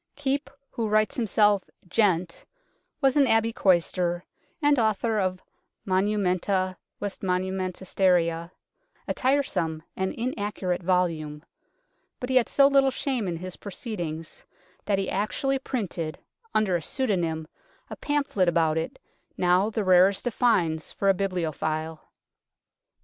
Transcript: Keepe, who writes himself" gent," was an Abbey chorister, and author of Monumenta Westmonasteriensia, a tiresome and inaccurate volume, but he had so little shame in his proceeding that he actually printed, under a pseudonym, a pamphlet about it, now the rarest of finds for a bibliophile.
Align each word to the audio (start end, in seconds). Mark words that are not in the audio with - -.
Keepe, 0.15 0.49
who 0.71 0.87
writes 0.87 1.15
himself" 1.15 1.69
gent," 1.87 2.43
was 3.01 3.15
an 3.15 3.27
Abbey 3.27 3.53
chorister, 3.53 4.25
and 4.59 4.79
author 4.79 5.19
of 5.19 5.43
Monumenta 5.85 6.75
Westmonasteriensia, 6.99 8.49
a 9.07 9.13
tiresome 9.13 9.83
and 9.95 10.11
inaccurate 10.13 10.81
volume, 10.81 11.45
but 12.19 12.31
he 12.31 12.37
had 12.37 12.49
so 12.49 12.65
little 12.65 12.89
shame 12.89 13.27
in 13.27 13.37
his 13.37 13.57
proceeding 13.57 14.25
that 14.85 14.97
he 14.97 15.07
actually 15.07 15.59
printed, 15.59 16.17
under 16.55 16.75
a 16.75 16.81
pseudonym, 16.81 17.47
a 17.91 17.95
pamphlet 17.95 18.49
about 18.49 18.79
it, 18.79 18.97
now 19.37 19.69
the 19.69 19.83
rarest 19.83 20.25
of 20.25 20.33
finds 20.33 20.91
for 20.91 21.09
a 21.09 21.13
bibliophile. 21.13 22.01